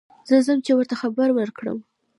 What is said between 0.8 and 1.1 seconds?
ته